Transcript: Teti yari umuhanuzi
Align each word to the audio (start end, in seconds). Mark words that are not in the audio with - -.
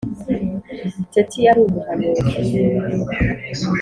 Teti 1.13 1.37
yari 1.45 1.59
umuhanuzi 1.61 2.27